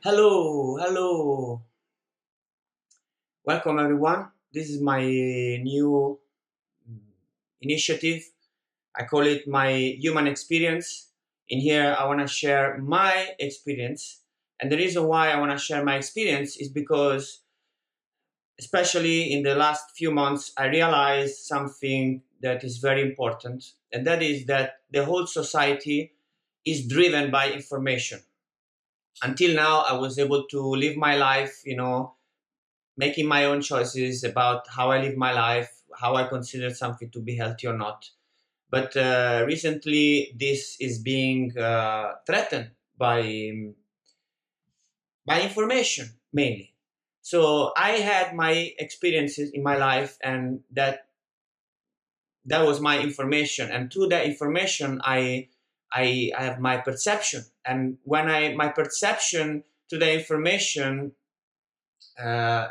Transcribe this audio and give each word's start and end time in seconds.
Hello, 0.00 0.76
hello. 0.76 1.60
Welcome 3.44 3.80
everyone. 3.80 4.28
This 4.52 4.70
is 4.70 4.80
my 4.80 5.00
uh, 5.00 5.58
new 5.64 6.20
initiative. 7.60 8.22
I 8.96 9.06
call 9.06 9.26
it 9.26 9.48
my 9.48 9.72
human 9.98 10.28
experience. 10.28 11.10
In 11.48 11.58
here, 11.58 11.96
I 11.98 12.06
want 12.06 12.20
to 12.20 12.28
share 12.28 12.78
my 12.78 13.30
experience. 13.40 14.22
And 14.60 14.70
the 14.70 14.76
reason 14.76 15.02
why 15.02 15.30
I 15.30 15.40
want 15.40 15.50
to 15.50 15.58
share 15.58 15.84
my 15.84 15.96
experience 15.96 16.56
is 16.58 16.68
because, 16.68 17.40
especially 18.60 19.32
in 19.32 19.42
the 19.42 19.56
last 19.56 19.96
few 19.96 20.12
months, 20.12 20.52
I 20.56 20.66
realized 20.66 21.38
something 21.38 22.22
that 22.40 22.62
is 22.62 22.78
very 22.78 23.02
important. 23.02 23.64
And 23.92 24.06
that 24.06 24.22
is 24.22 24.46
that 24.46 24.74
the 24.92 25.04
whole 25.04 25.26
society 25.26 26.12
is 26.64 26.86
driven 26.86 27.32
by 27.32 27.50
information 27.50 28.20
until 29.22 29.54
now 29.54 29.80
i 29.80 29.92
was 29.92 30.18
able 30.18 30.44
to 30.46 30.60
live 30.60 30.96
my 30.96 31.16
life 31.16 31.62
you 31.64 31.76
know 31.76 32.14
making 32.96 33.26
my 33.26 33.44
own 33.44 33.60
choices 33.62 34.24
about 34.24 34.68
how 34.68 34.90
i 34.90 35.00
live 35.00 35.16
my 35.16 35.32
life 35.32 35.82
how 36.00 36.14
i 36.16 36.26
consider 36.28 36.70
something 36.70 37.10
to 37.10 37.20
be 37.20 37.36
healthy 37.36 37.66
or 37.66 37.76
not. 37.76 38.10
But 38.70 38.96
uh, 38.96 39.44
recently 39.46 40.34
this 40.38 40.76
is 40.80 41.00
being 41.00 41.56
uh, 41.58 42.14
threatened 42.26 42.72
by 42.98 43.74
by 45.26 45.42
information 45.42 46.18
mainly. 46.32 46.74
So 47.22 47.72
i 47.76 47.90
had 48.10 48.34
my 48.34 48.74
experiences 48.78 49.50
in 49.50 49.62
my 49.62 49.76
life 49.76 50.18
and 50.22 50.64
that 50.70 51.08
that 52.44 52.62
was 52.64 52.80
my 52.80 52.98
information. 53.00 53.70
And 53.70 53.92
through 53.92 54.08
that 54.08 54.26
information 54.26 55.00
i 55.04 55.48
I, 55.92 56.32
I 56.36 56.44
have 56.44 56.60
my 56.60 56.78
perception. 56.78 57.44
And 57.64 57.98
when 58.04 58.28
I 58.28 58.54
my 58.54 58.68
perception 58.68 59.64
to 59.90 59.98
the 59.98 60.12
information 60.12 61.12
uh, 62.18 62.68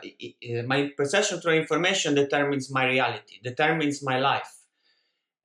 my 0.66 0.92
perception 0.98 1.40
to 1.42 1.48
the 1.48 1.56
information 1.56 2.16
determines 2.16 2.72
my 2.72 2.86
reality 2.86 3.40
determines 3.44 4.04
my 4.04 4.20
life. 4.20 4.54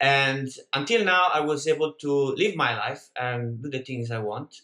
And 0.01 0.49
until 0.75 1.05
now 1.05 1.29
I 1.33 1.41
was 1.41 1.69
able 1.69 1.93
to 2.01 2.13
live 2.13 2.57
my 2.57 2.77
life 2.77 3.09
and 3.17 3.63
do 3.63 3.71
the 3.71 3.79
things 3.79 4.11
I 4.11 4.19
want. 4.19 4.57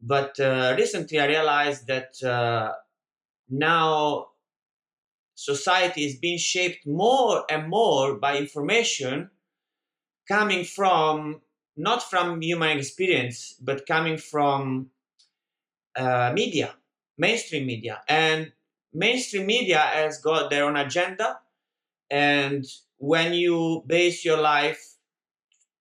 But 0.00 0.38
uh, 0.38 0.74
recently 0.78 1.18
I 1.18 1.26
realized 1.26 1.88
that 1.88 2.22
uh, 2.22 2.72
now 3.48 4.28
society 5.34 6.04
is 6.04 6.16
being 6.16 6.38
shaped 6.38 6.86
more 6.86 7.44
and 7.50 7.68
more 7.68 8.16
by 8.16 8.38
information 8.38 9.30
coming 10.28 10.64
from 10.64 11.40
not 11.76 12.02
from 12.02 12.40
human 12.40 12.78
experience, 12.78 13.54
but 13.60 13.86
coming 13.86 14.16
from 14.16 14.90
uh, 15.96 16.32
media, 16.34 16.74
mainstream 17.18 17.66
media. 17.66 18.02
And 18.08 18.52
mainstream 18.92 19.46
media 19.46 19.78
has 19.78 20.18
got 20.18 20.50
their 20.50 20.64
own 20.64 20.76
agenda. 20.76 21.38
And 22.10 22.64
when 22.98 23.32
you 23.34 23.82
base 23.86 24.24
your 24.24 24.38
life 24.38 24.94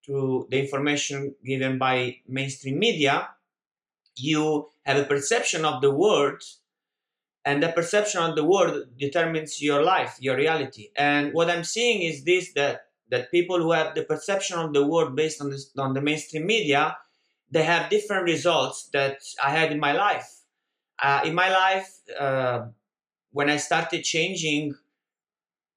to 0.06 0.48
the 0.50 0.60
information 0.60 1.36
given 1.46 1.78
by 1.78 2.18
mainstream 2.28 2.80
media, 2.80 3.30
you 4.16 4.70
have 4.86 4.98
a 4.98 5.06
perception 5.06 5.66
of 5.66 5.82
the 5.82 5.92
world, 5.92 6.44
and 7.46 7.62
the 7.62 7.70
perception 7.70 8.22
of 8.22 8.36
the 8.36 8.44
world 8.44 8.86
determines 8.98 9.62
your 9.62 9.84
life, 9.84 10.18
your 10.20 10.36
reality. 10.36 10.90
And 10.96 11.34
what 11.34 11.50
I'm 11.50 11.64
seeing 11.64 12.02
is 12.02 12.24
this 12.24 12.54
that 12.54 12.88
that 13.14 13.30
people 13.30 13.60
who 13.62 13.72
have 13.72 13.94
the 13.94 14.02
perception 14.02 14.58
of 14.58 14.74
the 14.74 14.84
world 14.84 15.16
based 15.16 15.40
on, 15.40 15.52
this, 15.52 15.70
on 15.78 15.94
the 15.94 16.02
mainstream 16.02 16.48
media, 16.48 16.98
they 17.52 17.62
have 17.62 17.92
different 17.92 18.24
results 18.24 18.90
that 18.92 19.20
I 19.42 19.52
had 19.52 19.72
in 19.72 19.80
my 19.80 19.92
life. 19.92 20.28
Uh, 21.02 21.22
in 21.24 21.36
my 21.36 21.50
life, 21.50 21.90
uh, 22.20 22.66
when 23.32 23.52
I 23.52 23.58
started 23.58 24.04
changing 24.04 24.74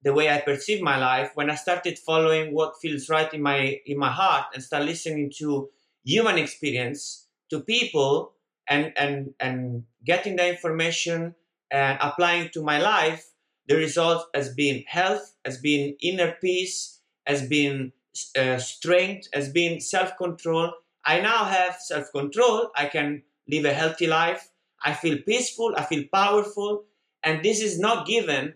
the 0.03 0.15
way 0.15 0.31
I 0.31 0.41
perceive 0.41 0.81
my 0.81 0.97
life, 0.97 1.33
when 1.35 1.51
I 1.51 1.57
started 1.57 1.99
following 1.99 2.55
what 2.55 2.81
feels 2.81 3.11
right 3.11 3.33
in 3.35 3.43
my 3.43 3.81
in 3.85 3.99
my 3.99 4.11
heart 4.11 4.47
and 4.55 4.63
start 4.63 4.85
listening 4.85 5.31
to 5.39 5.69
human 6.05 6.39
experience, 6.39 7.27
to 7.51 7.61
people, 7.61 8.33
and 8.67 8.95
and 8.97 9.35
and 9.41 9.85
getting 10.07 10.37
the 10.37 10.49
information 10.49 11.35
and 11.71 11.99
applying 12.01 12.49
to 12.55 12.63
my 12.63 12.79
life, 12.79 13.29
the 13.69 13.77
result 13.77 14.27
has 14.33 14.55
been 14.55 14.85
health, 14.87 15.35
has 15.45 15.59
been 15.59 15.97
inner 16.01 16.33
peace, 16.41 16.96
has 17.27 17.47
been 17.49 17.93
uh, 18.39 18.59
strength, 18.59 19.29
has 19.33 19.49
been 19.51 19.81
self 19.81 20.17
control. 20.17 20.73
I 21.05 21.21
now 21.21 21.45
have 21.45 21.77
self 21.81 22.11
control. 22.13 22.71
I 22.77 22.87
can 22.87 23.23
live 23.49 23.65
a 23.65 23.73
healthy 23.73 24.07
life. 24.07 24.51
I 24.85 24.93
feel 24.95 25.19
peaceful. 25.23 25.75
I 25.77 25.85
feel 25.85 26.05
powerful. 26.13 26.85
And 27.23 27.45
this 27.45 27.61
is 27.61 27.79
not 27.79 28.07
given 28.07 28.55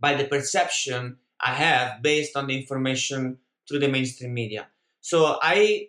by 0.00 0.14
the 0.14 0.24
perception 0.24 1.18
I 1.40 1.54
have 1.54 2.02
based 2.02 2.36
on 2.36 2.46
the 2.46 2.56
information 2.56 3.38
through 3.68 3.80
the 3.80 3.88
mainstream 3.88 4.34
media. 4.34 4.68
So 5.00 5.38
I 5.42 5.88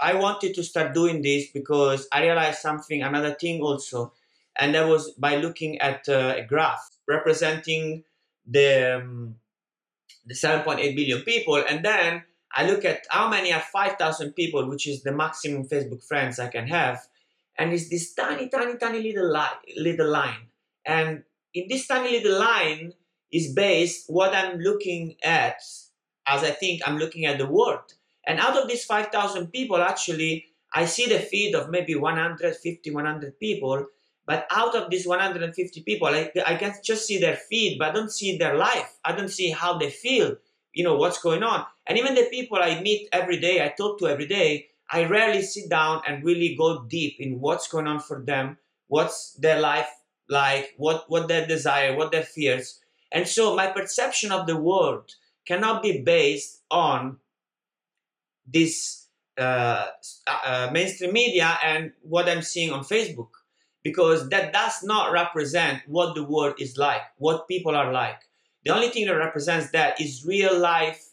I 0.00 0.14
wanted 0.14 0.54
to 0.56 0.64
start 0.64 0.94
doing 0.94 1.22
this 1.22 1.48
because 1.52 2.08
I 2.12 2.22
realized 2.24 2.60
something, 2.60 3.02
another 3.02 3.34
thing 3.34 3.62
also, 3.62 4.12
and 4.58 4.74
that 4.74 4.88
was 4.88 5.12
by 5.12 5.36
looking 5.36 5.78
at 5.80 6.08
uh, 6.08 6.34
a 6.38 6.44
graph 6.44 6.90
representing 7.08 8.04
the 8.46 8.98
um, 9.02 9.36
the 10.26 10.34
7.8 10.34 10.94
billion 10.96 11.22
people, 11.22 11.62
and 11.68 11.84
then 11.84 12.24
I 12.54 12.66
look 12.66 12.84
at 12.84 13.06
how 13.10 13.28
many 13.28 13.52
are 13.52 13.60
5,000 13.60 14.32
people, 14.32 14.68
which 14.68 14.86
is 14.86 15.02
the 15.02 15.12
maximum 15.12 15.66
Facebook 15.66 16.06
friends 16.06 16.38
I 16.38 16.48
can 16.48 16.66
have, 16.68 17.06
and 17.58 17.72
it's 17.72 17.88
this 17.88 18.14
tiny, 18.14 18.48
tiny, 18.48 18.76
tiny 18.76 19.02
little 19.02 19.30
line, 19.32 19.60
little 19.76 20.08
line. 20.08 20.48
And 20.84 21.22
in 21.54 21.66
this 21.68 21.86
tiny 21.86 22.18
little 22.18 22.38
line 22.38 22.92
is 23.30 23.52
based 23.52 24.04
what 24.08 24.34
I'm 24.34 24.58
looking 24.58 25.16
at 25.22 25.56
as 26.26 26.44
I 26.44 26.50
think 26.50 26.82
I'm 26.86 26.98
looking 26.98 27.26
at 27.26 27.38
the 27.38 27.46
world. 27.46 27.94
And 28.26 28.38
out 28.38 28.56
of 28.56 28.68
these 28.68 28.84
5,000 28.84 29.48
people, 29.48 29.78
actually, 29.78 30.46
I 30.72 30.86
see 30.86 31.06
the 31.06 31.18
feed 31.18 31.54
of 31.54 31.70
maybe 31.70 31.94
150, 31.94 32.90
100 32.90 33.38
people, 33.38 33.86
but 34.26 34.46
out 34.50 34.74
of 34.76 34.90
these 34.90 35.06
150 35.06 35.82
people, 35.82 36.08
I, 36.08 36.30
I 36.46 36.54
can 36.54 36.74
just 36.84 37.06
see 37.06 37.18
their 37.18 37.36
feed, 37.36 37.78
but 37.78 37.90
I 37.90 37.92
don't 37.92 38.12
see 38.12 38.38
their 38.38 38.56
life. 38.56 38.98
I 39.04 39.12
don't 39.12 39.28
see 39.28 39.50
how 39.50 39.78
they 39.78 39.90
feel, 39.90 40.36
you 40.72 40.84
know, 40.84 40.94
what's 40.96 41.20
going 41.20 41.42
on. 41.42 41.64
And 41.86 41.98
even 41.98 42.14
the 42.14 42.28
people 42.30 42.58
I 42.58 42.80
meet 42.80 43.08
every 43.12 43.40
day, 43.40 43.64
I 43.64 43.74
talk 43.76 43.98
to 43.98 44.06
every 44.06 44.26
day, 44.26 44.68
I 44.90 45.04
rarely 45.04 45.42
sit 45.42 45.68
down 45.68 46.02
and 46.06 46.24
really 46.24 46.54
go 46.54 46.84
deep 46.84 47.16
in 47.18 47.40
what's 47.40 47.66
going 47.66 47.88
on 47.88 47.98
for 47.98 48.22
them, 48.24 48.58
what's 48.86 49.32
their 49.34 49.58
life 49.58 49.88
like, 50.28 50.74
what, 50.76 51.04
what 51.08 51.26
their 51.26 51.46
desire, 51.46 51.96
what 51.96 52.12
their 52.12 52.22
fears. 52.22 52.80
And 53.10 53.26
so 53.26 53.56
my 53.56 53.66
perception 53.66 54.30
of 54.30 54.46
the 54.46 54.56
world 54.56 55.10
cannot 55.46 55.82
be 55.82 56.00
based 56.00 56.62
on 56.70 57.18
this 58.46 59.08
uh, 59.36 59.86
uh, 60.44 60.70
mainstream 60.72 61.12
media 61.12 61.58
and 61.64 61.92
what 62.02 62.28
I'm 62.28 62.42
seeing 62.42 62.70
on 62.70 62.84
Facebook 62.84 63.28
because 63.82 64.28
that 64.28 64.52
does 64.52 64.82
not 64.82 65.12
represent 65.12 65.82
what 65.86 66.14
the 66.14 66.24
world 66.24 66.54
is 66.58 66.76
like, 66.76 67.02
what 67.18 67.48
people 67.48 67.74
are 67.74 67.92
like. 67.92 68.20
The 68.64 68.74
only 68.74 68.88
thing 68.88 69.06
that 69.06 69.16
represents 69.16 69.70
that 69.70 70.00
is 70.00 70.24
real 70.24 70.56
life 70.56 71.10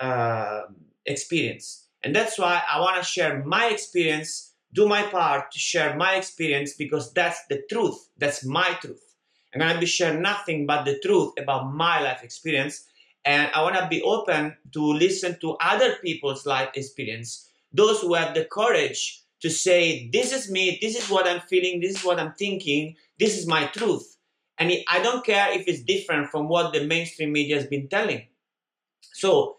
uh, 0.00 0.62
experience. 1.06 1.86
And 2.02 2.14
that's 2.14 2.38
why 2.38 2.62
I 2.68 2.80
want 2.80 2.96
to 2.96 3.04
share 3.04 3.42
my 3.44 3.66
experience, 3.66 4.52
do 4.72 4.88
my 4.88 5.02
part 5.02 5.52
to 5.52 5.58
share 5.58 5.96
my 5.96 6.14
experience 6.14 6.74
because 6.74 7.12
that's 7.12 7.46
the 7.46 7.62
truth. 7.68 8.08
That's 8.18 8.44
my 8.44 8.76
truth. 8.80 9.02
I'm 9.54 9.60
going 9.60 9.74
to 9.74 9.80
be 9.80 9.86
sharing 9.86 10.22
nothing 10.22 10.66
but 10.66 10.84
the 10.84 10.98
truth 11.00 11.32
about 11.38 11.72
my 11.72 12.00
life 12.00 12.22
experience. 12.22 12.84
And 13.24 13.50
I 13.54 13.62
want 13.62 13.76
to 13.76 13.88
be 13.88 14.02
open 14.02 14.56
to 14.72 14.80
listen 14.80 15.38
to 15.40 15.56
other 15.60 15.96
people's 16.02 16.46
life 16.46 16.70
experience, 16.74 17.48
those 17.72 18.00
who 18.00 18.14
have 18.14 18.34
the 18.34 18.44
courage 18.44 19.22
to 19.40 19.50
say, 19.50 20.08
this 20.12 20.32
is 20.32 20.50
me, 20.50 20.78
this 20.80 20.96
is 20.96 21.08
what 21.10 21.26
I'm 21.26 21.40
feeling, 21.40 21.80
this 21.80 21.96
is 21.98 22.04
what 22.04 22.18
I'm 22.18 22.32
thinking, 22.34 22.96
this 23.18 23.38
is 23.38 23.46
my 23.46 23.66
truth. 23.66 24.16
And 24.58 24.72
I 24.88 25.00
don't 25.00 25.24
care 25.24 25.52
if 25.52 25.68
it's 25.68 25.82
different 25.82 26.30
from 26.30 26.48
what 26.48 26.72
the 26.72 26.84
mainstream 26.84 27.32
media 27.32 27.56
has 27.56 27.66
been 27.66 27.88
telling. 27.88 28.26
So, 29.12 29.58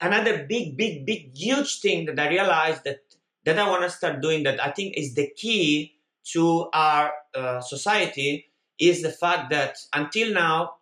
another 0.00 0.46
big, 0.48 0.76
big, 0.76 1.04
big, 1.04 1.36
huge 1.36 1.80
thing 1.80 2.06
that 2.06 2.18
I 2.18 2.28
realized 2.28 2.84
that, 2.84 3.00
that 3.44 3.58
I 3.58 3.68
want 3.68 3.82
to 3.82 3.90
start 3.90 4.22
doing 4.22 4.44
that 4.44 4.62
I 4.62 4.70
think 4.70 4.96
is 4.96 5.14
the 5.14 5.30
key 5.36 5.94
to 6.32 6.68
our 6.72 7.12
uh, 7.34 7.60
society 7.60 8.46
is 8.78 9.02
the 9.02 9.10
fact 9.10 9.50
that 9.50 9.76
until 9.92 10.32
now, 10.32 10.74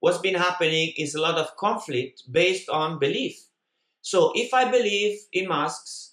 what's 0.00 0.18
been 0.18 0.34
happening 0.34 0.92
is 0.96 1.14
a 1.14 1.20
lot 1.20 1.36
of 1.38 1.56
conflict 1.56 2.22
based 2.30 2.68
on 2.68 2.98
belief. 2.98 3.46
So, 4.02 4.32
if 4.34 4.52
I 4.52 4.70
believe 4.70 5.18
in 5.32 5.48
masks, 5.48 6.11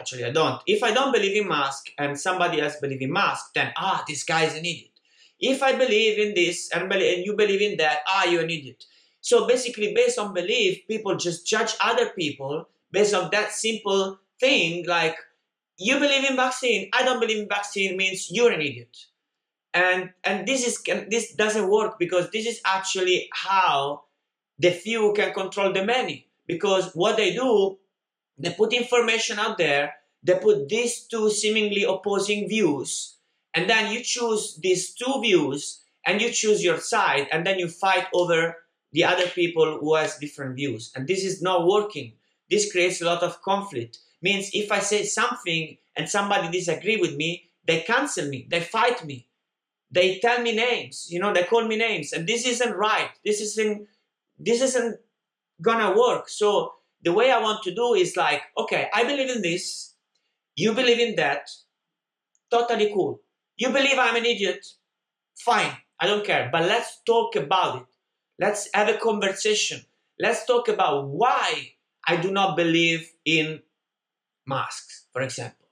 Actually, 0.00 0.24
I 0.24 0.30
don't. 0.30 0.62
If 0.66 0.82
I 0.82 0.92
don't 0.92 1.12
believe 1.12 1.36
in 1.36 1.46
mask 1.46 1.90
and 1.98 2.18
somebody 2.18 2.58
else 2.58 2.76
believe 2.76 3.02
in 3.02 3.12
mask, 3.12 3.52
then 3.54 3.70
ah, 3.76 4.02
this 4.08 4.24
guy 4.24 4.44
is 4.44 4.54
an 4.54 4.60
idiot. 4.60 4.90
If 5.38 5.62
I 5.62 5.72
believe 5.76 6.18
in 6.18 6.34
this 6.34 6.70
and, 6.74 6.90
and 6.90 7.26
you 7.26 7.36
believe 7.36 7.60
in 7.60 7.76
that, 7.76 7.98
ah, 8.08 8.24
you're 8.24 8.42
an 8.42 8.48
idiot. 8.50 8.86
So 9.20 9.46
basically, 9.46 9.92
based 9.94 10.18
on 10.18 10.32
belief, 10.32 10.88
people 10.88 11.16
just 11.16 11.46
judge 11.46 11.74
other 11.80 12.08
people 12.10 12.66
based 12.90 13.12
on 13.12 13.28
that 13.32 13.52
simple 13.52 14.18
thing. 14.40 14.86
Like 14.86 15.16
you 15.76 15.98
believe 15.98 16.24
in 16.24 16.34
vaccine, 16.36 16.88
I 16.94 17.02
don't 17.02 17.20
believe 17.20 17.42
in 17.42 17.48
vaccine 17.48 17.98
means 17.98 18.30
you're 18.30 18.52
an 18.52 18.62
idiot. 18.62 18.96
And 19.74 20.10
and 20.24 20.48
this 20.48 20.66
is 20.66 20.82
this 21.10 21.34
doesn't 21.34 21.68
work 21.68 21.98
because 21.98 22.30
this 22.30 22.46
is 22.46 22.60
actually 22.64 23.28
how 23.34 24.04
the 24.58 24.70
few 24.70 25.12
can 25.12 25.34
control 25.34 25.74
the 25.74 25.84
many. 25.84 26.26
Because 26.46 26.92
what 26.94 27.18
they 27.18 27.34
do, 27.34 27.78
they 28.42 28.50
put 28.50 28.72
information 28.72 29.38
out 29.38 29.58
there, 29.58 29.94
they 30.22 30.34
put 30.34 30.68
these 30.68 31.06
two 31.06 31.30
seemingly 31.30 31.84
opposing 31.84 32.48
views, 32.48 33.16
and 33.54 33.68
then 33.68 33.92
you 33.92 34.02
choose 34.02 34.58
these 34.62 34.94
two 34.94 35.20
views 35.22 35.82
and 36.06 36.20
you 36.20 36.30
choose 36.30 36.64
your 36.64 36.78
side, 36.78 37.28
and 37.30 37.46
then 37.46 37.58
you 37.58 37.68
fight 37.68 38.06
over 38.14 38.56
the 38.92 39.04
other 39.04 39.26
people 39.26 39.78
who 39.80 39.94
has 39.94 40.18
different 40.18 40.56
views. 40.56 40.92
And 40.96 41.06
this 41.06 41.24
is 41.24 41.42
not 41.42 41.66
working. 41.66 42.14
This 42.50 42.72
creates 42.72 43.00
a 43.00 43.04
lot 43.04 43.22
of 43.22 43.42
conflict. 43.42 43.98
Means 44.22 44.50
if 44.52 44.72
I 44.72 44.80
say 44.80 45.04
something 45.04 45.76
and 45.96 46.08
somebody 46.08 46.50
disagree 46.50 46.96
with 46.96 47.14
me, 47.16 47.50
they 47.66 47.82
cancel 47.82 48.28
me, 48.28 48.46
they 48.50 48.60
fight 48.60 49.04
me, 49.04 49.28
they 49.90 50.18
tell 50.18 50.42
me 50.42 50.54
names, 50.54 51.08
you 51.10 51.20
know, 51.20 51.32
they 51.32 51.44
call 51.44 51.66
me 51.66 51.76
names, 51.76 52.12
and 52.12 52.26
this 52.26 52.46
isn't 52.46 52.74
right. 52.76 53.10
This 53.24 53.40
isn't 53.40 53.86
this 54.38 54.62
isn't 54.62 54.98
gonna 55.60 55.96
work. 55.98 56.28
So 56.28 56.72
the 57.02 57.12
way 57.12 57.30
I 57.30 57.40
want 57.40 57.62
to 57.64 57.74
do 57.74 57.94
is 57.94 58.16
like, 58.16 58.42
okay, 58.56 58.88
I 58.92 59.04
believe 59.04 59.30
in 59.30 59.42
this, 59.42 59.94
you 60.56 60.72
believe 60.72 60.98
in 60.98 61.16
that, 61.16 61.48
totally 62.50 62.92
cool. 62.92 63.20
You 63.56 63.70
believe 63.70 63.98
I'm 63.98 64.16
an 64.16 64.26
idiot, 64.26 64.66
fine, 65.38 65.72
I 65.98 66.06
don't 66.06 66.24
care, 66.24 66.48
but 66.52 66.62
let's 66.62 67.00
talk 67.06 67.36
about 67.36 67.82
it. 67.82 67.86
Let's 68.38 68.68
have 68.72 68.88
a 68.88 68.96
conversation. 68.96 69.82
Let's 70.18 70.46
talk 70.46 70.68
about 70.68 71.08
why 71.08 71.72
I 72.06 72.16
do 72.16 72.30
not 72.30 72.56
believe 72.56 73.10
in 73.24 73.60
masks, 74.46 75.06
for 75.12 75.20
example. 75.22 75.66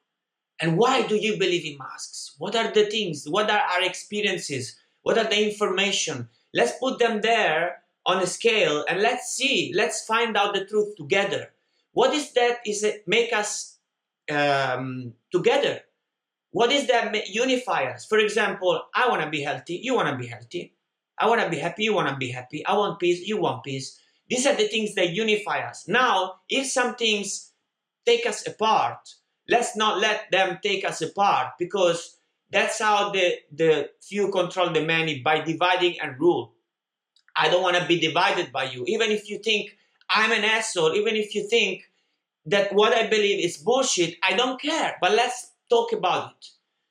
And 0.60 0.76
why 0.76 1.06
do 1.06 1.16
you 1.16 1.38
believe 1.38 1.64
in 1.64 1.78
masks? 1.78 2.34
What 2.38 2.56
are 2.56 2.72
the 2.72 2.86
things? 2.86 3.24
What 3.28 3.50
are 3.50 3.60
our 3.60 3.82
experiences? 3.82 4.76
What 5.02 5.16
are 5.16 5.24
the 5.24 5.42
information? 5.42 6.28
Let's 6.52 6.78
put 6.78 6.98
them 6.98 7.20
there 7.20 7.82
on 8.08 8.22
a 8.22 8.26
scale 8.26 8.84
and 8.88 9.02
let's 9.02 9.36
see, 9.36 9.70
let's 9.76 10.04
find 10.06 10.36
out 10.36 10.54
the 10.54 10.64
truth 10.64 10.96
together. 10.96 11.52
What 11.92 12.14
is 12.14 12.32
that 12.32 12.58
is 12.66 12.82
it 12.82 13.06
make 13.06 13.32
us 13.32 13.78
um, 14.30 15.12
together? 15.30 15.82
What 16.50 16.72
is 16.72 16.86
that 16.88 17.14
unify 17.28 17.84
us? 17.84 18.06
For 18.06 18.18
example, 18.18 18.82
I 18.94 19.08
want 19.08 19.22
to 19.22 19.30
be 19.30 19.42
healthy, 19.42 19.80
you 19.82 19.94
want 19.94 20.08
to 20.08 20.16
be 20.16 20.26
healthy. 20.26 20.74
I 21.20 21.28
want 21.28 21.42
to 21.42 21.50
be 21.50 21.58
happy, 21.58 21.84
you 21.84 21.94
want 21.94 22.08
to 22.08 22.16
be 22.16 22.30
happy. 22.30 22.64
I 22.64 22.76
want 22.76 22.98
peace, 22.98 23.26
you 23.26 23.38
want 23.40 23.64
peace. 23.64 23.98
These 24.30 24.46
are 24.46 24.54
the 24.54 24.68
things 24.68 24.94
that 24.94 25.10
unify 25.10 25.60
us. 25.60 25.86
Now, 25.88 26.36
if 26.48 26.66
some 26.66 26.94
things 26.94 27.52
take 28.06 28.24
us 28.24 28.46
apart, 28.46 28.98
let's 29.48 29.76
not 29.76 29.98
let 29.98 30.30
them 30.30 30.60
take 30.62 30.84
us 30.84 31.02
apart 31.02 31.54
because 31.58 32.18
that's 32.50 32.78
how 32.78 33.10
the, 33.10 33.34
the 33.52 33.90
few 34.00 34.30
control 34.30 34.70
the 34.70 34.82
many 34.82 35.20
by 35.20 35.40
dividing 35.40 36.00
and 36.00 36.18
rule. 36.18 36.54
I 37.38 37.48
don't 37.48 37.62
want 37.62 37.76
to 37.76 37.86
be 37.86 38.00
divided 38.00 38.52
by 38.52 38.64
you. 38.64 38.84
Even 38.86 39.10
if 39.10 39.30
you 39.30 39.38
think 39.38 39.76
I'm 40.10 40.32
an 40.32 40.44
asshole, 40.44 40.94
even 40.94 41.16
if 41.16 41.34
you 41.34 41.48
think 41.48 41.84
that 42.46 42.72
what 42.72 42.94
I 42.94 43.06
believe 43.08 43.44
is 43.44 43.56
bullshit, 43.58 44.16
I 44.22 44.34
don't 44.34 44.60
care. 44.60 44.96
But 45.00 45.12
let's 45.12 45.52
talk 45.70 45.92
about 45.92 46.32
it. 46.32 46.46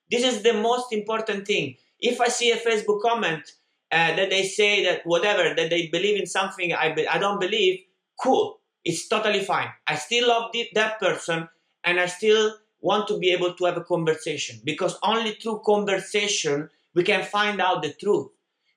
This 0.09 0.23
is 0.23 0.43
the 0.43 0.53
most 0.53 0.93
important 0.93 1.47
thing. 1.47 1.75
If 1.99 2.21
I 2.21 2.27
see 2.27 2.51
a 2.51 2.57
Facebook 2.57 3.01
comment 3.01 3.43
uh, 3.91 4.15
that 4.15 4.29
they 4.29 4.43
say 4.43 4.83
that 4.85 5.01
whatever, 5.05 5.53
that 5.55 5.69
they 5.69 5.87
believe 5.87 6.19
in 6.19 6.25
something 6.27 6.73
I, 6.73 6.93
be- 6.93 7.07
I 7.07 7.17
don't 7.17 7.39
believe, 7.39 7.81
cool. 8.21 8.59
It's 8.85 9.07
totally 9.07 9.43
fine. 9.43 9.69
I 9.87 9.95
still 9.95 10.27
love 10.29 10.51
the- 10.53 10.69
that 10.73 10.99
person 10.99 11.49
and 11.83 11.99
I 11.99 12.05
still 12.05 12.53
want 12.79 13.07
to 13.07 13.17
be 13.17 13.31
able 13.31 13.53
to 13.55 13.65
have 13.65 13.77
a 13.77 13.83
conversation 13.83 14.61
because 14.63 14.97
only 15.03 15.31
through 15.33 15.61
conversation 15.65 16.69
we 16.93 17.03
can 17.03 17.23
find 17.25 17.59
out 17.59 17.81
the 17.81 17.93
truth. 17.93 18.29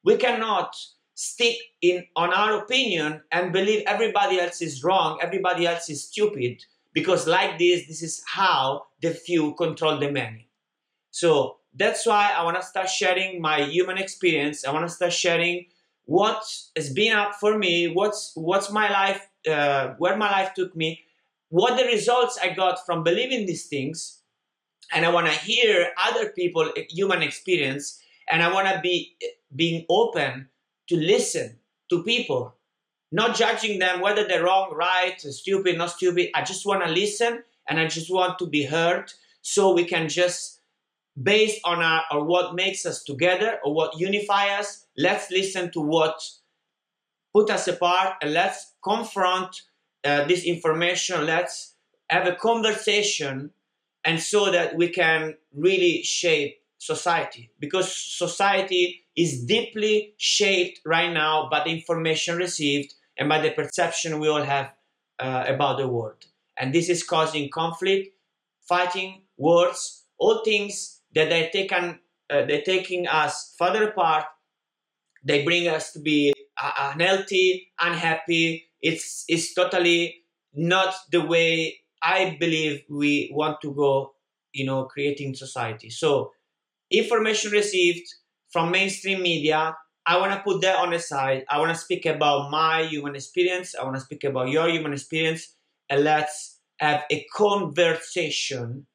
We 0.03 0.17
cannot 0.17 0.75
stick 1.21 1.57
in 1.83 2.07
on 2.17 2.33
our 2.33 2.63
opinion 2.63 3.21
and 3.31 3.53
believe 3.53 3.83
everybody 3.87 4.41
else 4.41 4.63
is 4.63 4.83
wrong, 4.83 5.19
everybody 5.21 5.67
else 5.67 5.91
is 5.91 6.09
stupid, 6.09 6.65
because 6.95 7.27
like 7.27 7.59
this, 7.59 7.87
this 7.87 8.03
is 8.03 8.23
how 8.27 8.87
the 9.03 9.11
few 9.11 9.53
control 9.55 9.99
the 9.99 10.11
many. 10.11 10.49
So 11.11 11.59
that's 11.75 12.07
why 12.07 12.33
I 12.35 12.43
want 12.43 12.57
to 12.57 12.67
start 12.67 12.89
sharing 12.89 13.39
my 13.43 13.65
human 13.65 13.99
experience. 13.99 14.65
I 14.65 14.73
want 14.73 14.89
to 14.89 14.95
start 14.95 15.13
sharing 15.13 15.67
what 16.07 16.43
has 16.75 16.89
been 16.91 17.15
up 17.15 17.35
for 17.35 17.59
me, 17.59 17.93
what's 17.93 18.33
what's 18.35 18.73
my 18.73 18.91
life, 18.91 19.29
uh, 19.47 19.89
where 19.99 20.17
my 20.17 20.31
life 20.31 20.55
took 20.55 20.75
me, 20.75 21.05
what 21.51 21.77
the 21.77 21.85
results 21.85 22.39
I 22.43 22.55
got 22.55 22.87
from 22.87 23.05
believing 23.05 23.45
these 23.45 23.67
things, 23.67 24.23
and 24.91 25.05
I 25.05 25.11
want 25.11 25.27
to 25.27 25.35
hear 25.35 25.91
other 26.03 26.31
people 26.31 26.73
human 26.89 27.21
experience, 27.21 28.01
and 28.31 28.43
I 28.43 28.51
want 28.51 28.69
to 28.69 28.81
be 28.81 29.17
being 29.55 29.85
open 29.91 30.49
to 30.91 30.97
listen 30.97 31.57
to 31.89 32.03
people, 32.03 32.57
not 33.13 33.37
judging 33.37 33.79
them 33.79 34.01
whether 34.01 34.27
they're 34.27 34.45
wrong, 34.45 34.75
right, 34.75 35.21
stupid, 35.21 35.79
not 35.79 35.93
stupid. 35.93 36.31
I 36.35 36.43
just 36.43 36.67
want 36.67 36.85
to 36.85 36.91
listen 36.91 37.45
and 37.69 37.79
I 37.79 37.87
just 37.87 38.13
want 38.13 38.41
to 38.41 38.47
be 38.47 38.65
heard 38.65 39.13
so 39.41 39.73
we 39.73 39.85
can 39.85 40.09
just, 40.09 40.61
based 41.21 41.61
on 41.65 41.81
our, 41.81 42.03
or 42.11 42.25
what 42.25 42.57
makes 42.57 42.85
us 42.85 43.05
together 43.05 43.61
or 43.65 43.73
what 43.73 44.01
unify 44.01 44.49
us, 44.59 44.87
let's 44.99 45.31
listen 45.31 45.71
to 45.73 45.81
what 45.81 46.29
put 47.33 47.51
us 47.51 47.69
apart 47.69 48.17
and 48.21 48.33
let's 48.33 48.73
confront 48.83 49.63
uh, 50.05 50.25
this 50.25 50.45
information. 50.45 51.25
Let's 51.25 51.75
have 52.09 52.27
a 52.27 52.35
conversation 52.35 53.53
and 54.05 54.21
so 54.21 54.51
that 54.51 54.75
we 54.75 54.89
can 54.89 55.37
really 55.55 56.03
shape 56.03 56.60
society 56.81 57.53
because 57.61 57.95
society 57.95 59.05
is 59.15 59.45
deeply 59.45 60.15
shaped 60.17 60.81
right 60.87 61.13
now 61.13 61.47
by 61.51 61.63
the 61.63 61.71
information 61.71 62.37
received 62.39 62.95
and 63.19 63.29
by 63.29 63.39
the 63.39 63.51
perception 63.51 64.19
we 64.19 64.29
all 64.29 64.43
have 64.43 64.73
uh, 65.19 65.45
about 65.47 65.77
the 65.77 65.87
world. 65.87 66.25
And 66.57 66.75
this 66.75 66.89
is 66.89 67.03
causing 67.03 67.51
conflict, 67.51 68.09
fighting, 68.67 69.23
wars, 69.37 70.05
all 70.19 70.43
things 70.43 71.03
that 71.15 71.29
they 71.29 71.51
taken, 71.53 72.01
uh, 72.31 72.47
they're 72.47 72.63
taking 72.63 73.07
us 73.07 73.55
further 73.59 73.85
apart. 73.91 74.25
They 75.23 75.45
bring 75.45 75.69
us 75.69 75.93
to 75.93 75.99
be 75.99 76.33
uh, 76.57 76.93
unhealthy, 76.95 77.73
unhappy. 77.79 78.69
It's, 78.81 79.25
it's 79.29 79.53
totally 79.53 80.23
not 80.55 80.95
the 81.13 81.21
way 81.21 81.81
I 82.03 82.39
believe 82.41 82.85
we 82.89 83.31
want 83.35 83.61
to 83.61 83.75
go, 83.75 84.15
you 84.53 84.65
know, 84.65 84.85
creating 84.85 85.35
society. 85.35 85.91
So 85.91 86.33
information 86.91 87.53
received 87.53 88.07
from 88.51 88.71
mainstream 88.71 89.23
media, 89.23 89.77
I 90.07 90.19
want 90.19 90.33
to 90.33 90.41
put 90.41 90.61
that 90.63 90.77
on 90.77 90.91
the 90.91 90.99
side. 90.99 91.45
I 91.49 91.59
want 91.59 91.73
to 91.73 91.81
speak 91.81 92.07
about 92.07 92.51
my 92.51 92.83
human 92.83 93.15
experience. 93.15 93.75
I 93.75 93.85
want 93.85 93.97
to 93.97 94.01
speak 94.01 94.25
about 94.25 94.49
your 94.49 94.69
human 94.69 94.93
experience. 94.93 95.55
And 95.89 96.05
let's 96.05 96.59
have 96.79 97.05
a 97.11 97.27
conversation 97.35 98.87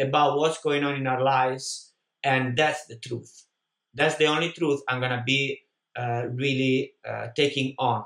about 0.00 0.38
what's 0.38 0.60
going 0.62 0.84
on 0.84 0.94
in 0.94 1.06
our 1.06 1.22
lives. 1.22 1.92
And 2.22 2.56
that's 2.56 2.86
the 2.86 2.96
truth. 2.96 3.46
That's 3.94 4.16
the 4.16 4.26
only 4.26 4.52
truth 4.52 4.80
I'm 4.88 5.00
going 5.00 5.12
to 5.16 5.22
be 5.24 5.60
uh, 5.96 6.28
really 6.32 6.94
uh, 7.06 7.28
taking 7.36 7.74
on. 7.78 8.04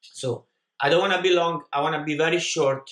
So 0.00 0.46
I 0.80 0.88
don't 0.88 1.00
want 1.00 1.12
to 1.12 1.22
be 1.22 1.34
long. 1.34 1.62
I 1.72 1.80
want 1.82 1.94
to 1.96 2.04
be 2.04 2.16
very 2.16 2.38
short. 2.38 2.90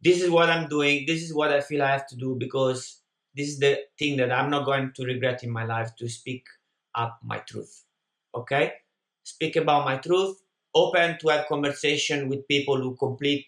This 0.00 0.22
is 0.22 0.30
what 0.30 0.48
I'm 0.50 0.68
doing. 0.68 1.04
This 1.06 1.22
is 1.22 1.34
what 1.34 1.52
I 1.52 1.60
feel 1.60 1.82
I 1.82 1.90
have 1.90 2.06
to 2.08 2.16
do 2.16 2.36
because 2.38 2.99
this 3.36 3.48
is 3.48 3.58
the 3.58 3.78
thing 3.98 4.16
that 4.16 4.32
I'm 4.32 4.50
not 4.50 4.64
going 4.64 4.92
to 4.96 5.04
regret 5.04 5.42
in 5.44 5.50
my 5.50 5.64
life 5.64 5.94
to 5.96 6.08
speak 6.08 6.44
up 6.94 7.18
my 7.22 7.38
truth. 7.38 7.84
Okay? 8.34 8.72
Speak 9.24 9.56
about 9.56 9.84
my 9.84 9.96
truth, 9.96 10.36
open 10.74 11.18
to 11.18 11.28
have 11.28 11.46
conversation 11.46 12.28
with 12.28 12.46
people 12.48 12.80
who 12.80 12.96
complete 12.96 13.46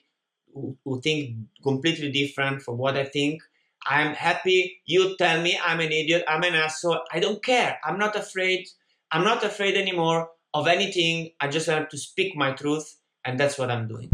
who, 0.55 1.01
think 1.03 1.37
completely 1.62 2.11
different 2.12 2.62
from 2.62 2.77
what 2.77 2.97
I 2.97 3.05
think. 3.05 3.43
I'm 3.87 4.15
happy 4.15 4.81
you 4.85 5.17
tell 5.17 5.43
me 5.43 5.59
I'm 5.65 5.81
an 5.81 5.91
idiot, 5.91 6.25
I'm 6.29 6.43
an 6.43 6.55
asshole. 6.55 7.01
I 7.12 7.21
don't 7.21 7.43
care. 7.43 7.79
I'm 7.85 7.99
not 7.99 8.15
afraid. 8.15 8.69
I'm 9.11 9.25
not 9.25 9.45
afraid 9.45 9.77
anymore 9.77 10.29
of 10.55 10.69
anything. 10.69 11.31
I 11.41 11.49
just 11.49 11.67
have 11.67 11.89
to 11.89 11.99
speak 11.99 12.37
my 12.37 12.53
truth, 12.53 12.99
and 13.25 13.41
that's 13.41 13.59
what 13.59 13.71
I'm 13.71 13.89
doing. 13.89 14.11